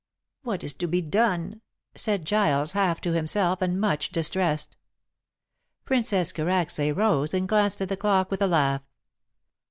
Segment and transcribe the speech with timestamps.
[0.41, 1.61] "What is to be done?"
[1.93, 4.75] said Giles half to himself and much distressed.
[5.85, 8.81] Princess Karacsay rose and glanced at the clock with a laugh.